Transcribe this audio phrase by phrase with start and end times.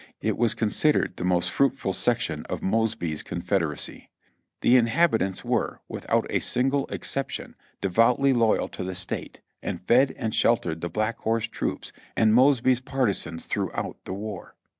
[0.19, 4.09] It was considered the most fruitful section of Mosby's Confederacy.
[4.61, 10.33] The inhabitants were, without a single exception, devoutly loyal to the State, and fed and
[10.33, 14.55] sheltered the Black Horse troops and Mosby's partisans throughout the war.